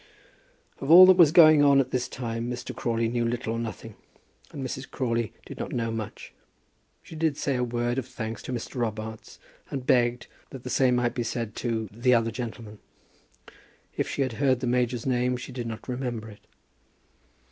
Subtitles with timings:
[0.79, 2.75] Of all that was going on at this time Mr.
[2.75, 3.93] Crawley knew little or nothing,
[4.49, 4.89] and Mrs.
[4.89, 6.33] Crawley did not know much.
[7.03, 8.77] She did say a word of thanks to Mr.
[8.77, 9.37] Robarts,
[9.69, 12.79] and begged that the same might be said to the other gentleman.
[13.95, 16.47] If she had heard the major's name she did not remember it.